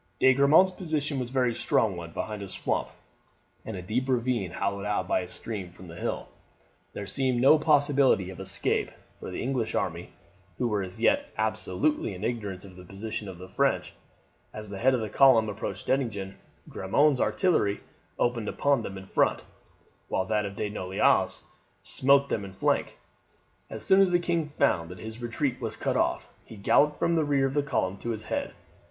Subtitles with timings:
[0.17, 2.89] De Grammont's position was a very strong one behind a swamp
[3.63, 6.27] and a deep ravine hollowed out by a stream from the hill.
[6.93, 10.09] There seemed no possibility of escape for the English army,
[10.57, 13.93] who were as yet absolutely in ignorance of the position of the French.
[14.55, 16.33] As the head of the column approached Dettingen,
[16.67, 17.81] Grammont's artillery
[18.17, 19.43] opened upon them in front,
[20.07, 21.43] while that of De Noailles
[21.83, 22.97] smote them in flank.
[23.69, 27.13] As soon as the king found that his retreat was cut off he galloped from
[27.13, 28.55] the rear of the column to its head.